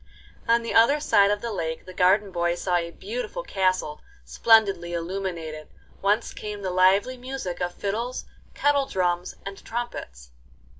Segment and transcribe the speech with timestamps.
[0.47, 4.93] On the other side of the lake the garden boy saw a beautiful castle splendidly
[4.93, 5.67] illuminated,
[5.99, 8.25] whence came the lively music of fiddles,
[8.55, 10.31] kettle drums, and trumpets.